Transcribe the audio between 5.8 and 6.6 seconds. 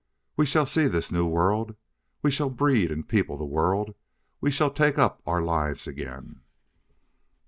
again.